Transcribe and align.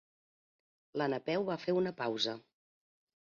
La 1.01 1.07
Napeu 1.15 1.45
va 1.51 1.57
fer 1.65 1.77
una 1.81 1.93
pausa. 1.99 2.33